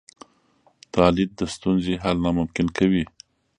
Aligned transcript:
دا 0.93 1.05
لید 1.15 1.31
د 1.39 1.41
ستونزې 1.55 1.93
حل 2.03 2.17
ناممکن 2.25 2.67
کوي. 2.77 3.03